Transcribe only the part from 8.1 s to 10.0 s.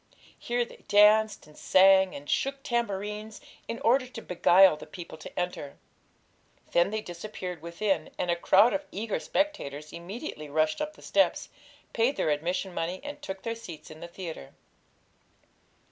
and a crowd of eager spectators